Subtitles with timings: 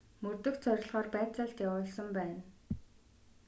[0.23, 2.39] мөрдөх зорилгоор байцаалт явуулсан байна